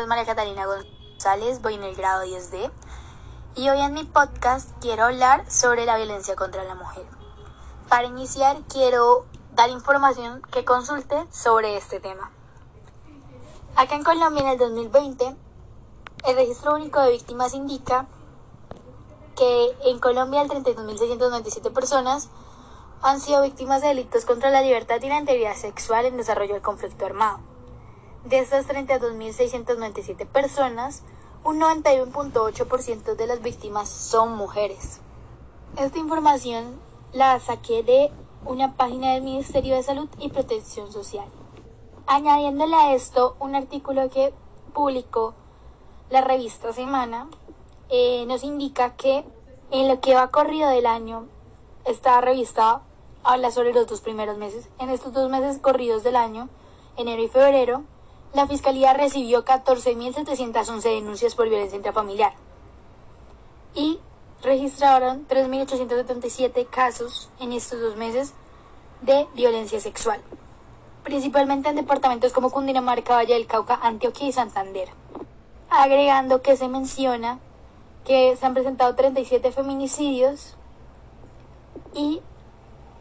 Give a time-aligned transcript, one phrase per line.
[0.00, 2.70] nombre es María Catalina González, voy en el grado 10D
[3.54, 7.04] y hoy en mi podcast quiero hablar sobre la violencia contra la mujer.
[7.88, 12.30] Para iniciar quiero dar información que consulte sobre este tema.
[13.76, 15.36] Acá en Colombia en el 2020
[16.24, 18.06] el registro único de víctimas indica
[19.36, 22.30] que en Colombia el 32.697 personas
[23.02, 26.62] han sido víctimas de delitos contra la libertad y la integridad sexual en desarrollo del
[26.62, 27.49] conflicto armado.
[28.24, 31.02] De estas 32.697 personas,
[31.42, 35.00] un 91.8% de las víctimas son mujeres.
[35.78, 36.78] Esta información
[37.14, 38.10] la saqué de
[38.44, 41.24] una página del Ministerio de Salud y Protección Social.
[42.06, 44.34] Añadiéndole a esto un artículo que
[44.74, 45.34] publicó
[46.10, 47.26] la revista Semana,
[47.88, 49.24] eh, nos indica que
[49.70, 51.26] en lo que va corrido del año,
[51.86, 52.82] esta revista
[53.24, 54.68] habla sobre los dos primeros meses.
[54.78, 56.50] En estos dos meses corridos del año,
[56.98, 57.82] enero y febrero,
[58.32, 62.32] la Fiscalía recibió 14.711 denuncias por violencia intrafamiliar
[63.74, 63.98] y
[64.42, 68.32] registraron 3.877 casos en estos dos meses
[69.02, 70.20] de violencia sexual,
[71.02, 74.88] principalmente en departamentos como Cundinamarca, Valle del Cauca, Antioquia y Santander.
[75.68, 77.38] Agregando que se menciona
[78.04, 80.54] que se han presentado 37 feminicidios
[81.94, 82.20] y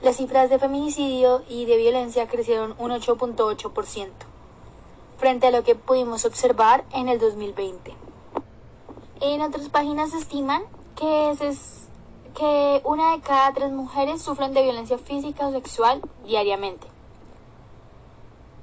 [0.00, 4.27] las cifras de feminicidio y de violencia crecieron un 8.8%
[5.18, 7.94] frente a lo que pudimos observar en el 2020.
[9.20, 10.62] En otras páginas estiman
[10.94, 11.88] que, es,
[12.36, 16.86] que una de cada tres mujeres sufren de violencia física o sexual diariamente.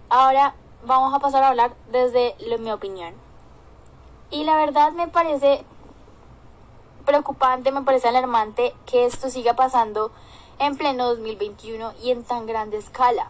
[0.09, 3.13] Ahora vamos a pasar a hablar desde mi opinión.
[4.31, 5.65] Y la verdad me parece
[7.05, 10.11] preocupante, me parece alarmante que esto siga pasando
[10.59, 13.29] en pleno 2021 y en tan grande escala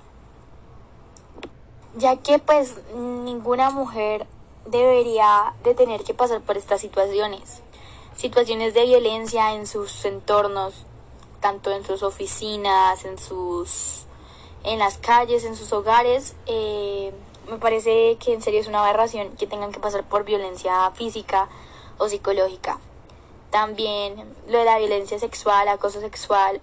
[1.96, 4.28] ya que pues ninguna mujer
[4.66, 7.62] debería de tener que pasar por estas situaciones,
[8.16, 10.86] situaciones de violencia en sus entornos,
[11.40, 14.06] tanto en sus oficinas, en sus
[14.64, 17.14] en las calles, en sus hogares, eh,
[17.50, 21.48] me parece que en serio es una aberración que tengan que pasar por violencia física
[22.00, 22.80] o psicológica.
[23.52, 26.62] También lo de la violencia sexual, acoso sexual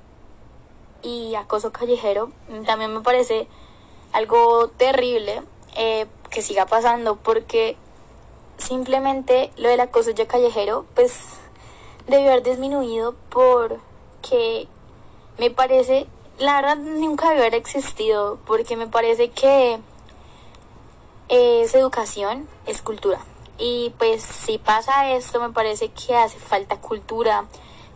[1.02, 2.32] y acoso callejero,
[2.66, 3.46] también me parece
[4.12, 5.42] algo terrible
[5.76, 7.76] eh, que siga pasando porque
[8.58, 11.38] simplemente lo del acoso ya callejero pues
[12.06, 14.68] debió haber disminuido porque
[15.38, 16.06] me parece
[16.38, 19.78] la verdad nunca debió haber existido porque me parece que
[21.28, 23.20] es educación es cultura.
[23.58, 27.44] Y pues si pasa esto me parece que hace falta cultura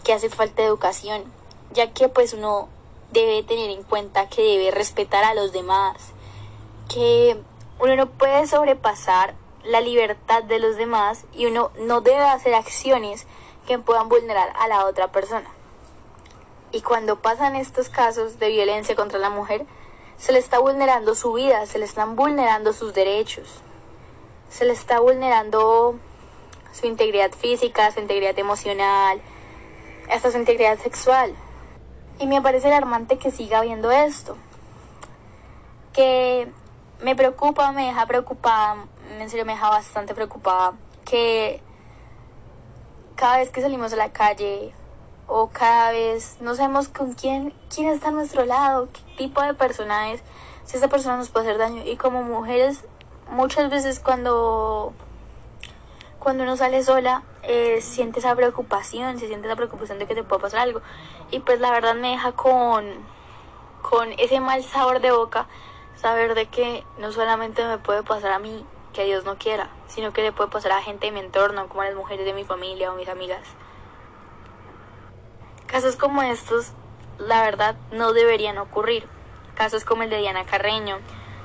[0.04, 1.24] que hace falta educación
[1.72, 2.68] ya que pues uno
[3.12, 6.12] debe tener en cuenta que debe respetar a los demás,
[6.88, 7.36] que
[7.78, 9.34] uno no puede sobrepasar
[9.64, 13.26] la libertad de los demás y uno no debe hacer acciones
[13.66, 15.50] que puedan vulnerar a la otra persona.
[16.72, 19.66] Y cuando pasan estos casos de violencia contra la mujer,
[20.18, 23.60] se le está vulnerando su vida, se le están vulnerando sus derechos,
[24.50, 25.96] se le está vulnerando
[26.72, 29.20] su integridad física, su integridad emocional,
[30.10, 31.34] hasta su integridad sexual.
[32.18, 34.36] Y me parece alarmante que siga habiendo esto.
[35.92, 36.50] Que
[37.02, 38.86] me preocupa, me deja preocupada,
[39.18, 40.74] en serio me deja bastante preocupada
[41.04, 41.60] que
[43.16, 44.72] cada vez que salimos a la calle
[45.26, 49.54] o cada vez no sabemos con quién, quién está a nuestro lado, qué tipo de
[49.54, 50.22] persona es,
[50.64, 51.82] si esa persona nos puede hacer daño.
[51.84, 52.84] Y como mujeres,
[53.30, 54.92] muchas veces cuando,
[56.18, 60.24] cuando uno sale sola, eh, siente esa preocupación, se siente la preocupación de que te
[60.24, 60.82] pueda pasar algo.
[61.30, 62.84] Y pues la verdad me deja con,
[63.82, 65.46] con ese mal sabor de boca,
[65.96, 70.12] saber de que no solamente me puede pasar a mí, que Dios no quiera, sino
[70.12, 72.44] que le puede pasar a gente de mi entorno, como a las mujeres de mi
[72.44, 73.42] familia o mis amigas.
[75.66, 76.72] Casos como estos,
[77.18, 79.06] la verdad, no deberían ocurrir.
[79.54, 80.98] Casos como el de Diana Carreño,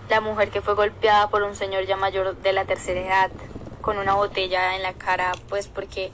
[0.10, 3.32] la mujer que fue golpeada por un señor ya mayor de la tercera edad,
[3.82, 6.12] con una botella en la cara, pues porque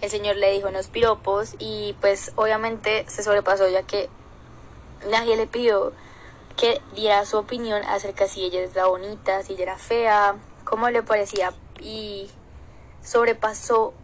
[0.00, 4.08] el señor le dijo unos piropos y pues obviamente se sobrepasó ya que
[5.10, 5.92] nadie le pidió
[6.56, 11.02] que diera su opinión acerca si ella era bonita, si ella era fea, cómo le
[11.02, 12.30] parecía y
[13.02, 13.94] sobrepasó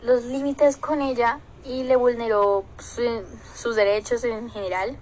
[0.00, 4.96] los límites con ella y le vulneró sus derechos en general.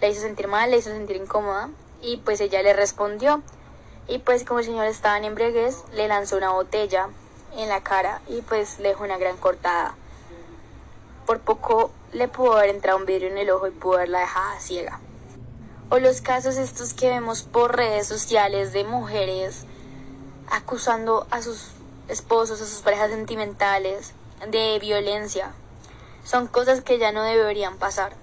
[0.00, 1.70] La hizo sentir mal, la hizo sentir incómoda
[2.02, 3.42] y pues ella le respondió.
[4.06, 7.08] Y pues como el señor estaba en embriaguez, le lanzó una botella
[7.56, 9.94] en la cara y pues le dejó una gran cortada.
[11.26, 14.60] Por poco le pudo haber entrado un vidrio en el ojo y pudo haberla dejada
[14.60, 15.00] ciega.
[15.90, 19.64] O los casos estos que vemos por redes sociales de mujeres
[20.50, 21.70] acusando a sus
[22.08, 24.12] esposos, a sus parejas sentimentales,
[24.50, 25.52] de violencia.
[26.24, 28.14] Son cosas que ya no deberían pasar.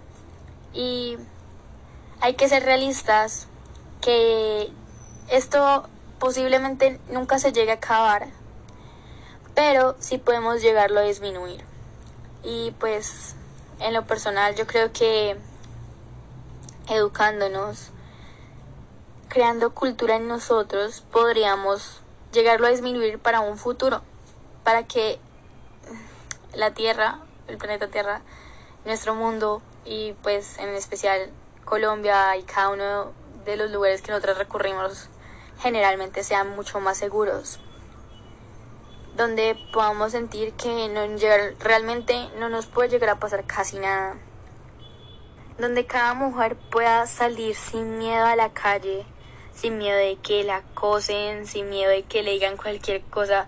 [0.73, 1.17] Y
[2.19, 3.47] hay que ser realistas
[4.01, 4.71] que
[5.29, 5.87] esto
[6.19, 8.27] posiblemente nunca se llegue a acabar,
[9.55, 11.63] pero sí podemos llegarlo a disminuir.
[12.43, 13.35] Y pues
[13.79, 15.37] en lo personal yo creo que
[16.89, 17.89] educándonos,
[19.29, 22.01] creando cultura en nosotros, podríamos
[22.31, 24.01] llegarlo a disminuir para un futuro,
[24.63, 25.19] para que
[26.53, 28.21] la Tierra, el planeta Tierra,
[28.85, 31.31] nuestro mundo y pues en especial
[31.65, 33.11] Colombia y cada uno
[33.45, 35.09] de los lugares que nosotros recurrimos
[35.59, 37.59] generalmente sean mucho más seguros.
[39.15, 41.05] Donde podamos sentir que no
[41.59, 44.15] realmente no nos puede llegar a pasar casi nada.
[45.57, 49.05] Donde cada mujer pueda salir sin miedo a la calle
[49.53, 53.47] sin miedo de que la acosen sin miedo de que le digan cualquier cosa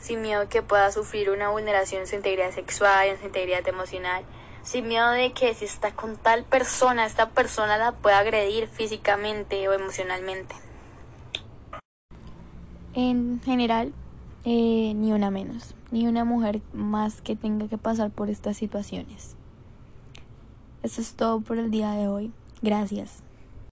[0.00, 4.24] sin miedo que pueda sufrir una vulneración en su integridad sexual en su integridad emocional
[4.64, 9.68] sin miedo de que si está con tal persona, esta persona la pueda agredir físicamente
[9.68, 10.54] o emocionalmente.
[12.94, 13.92] En general,
[14.44, 19.36] eh, ni una menos, ni una mujer más que tenga que pasar por estas situaciones.
[20.82, 22.32] Eso es todo por el día de hoy.
[22.62, 23.22] Gracias.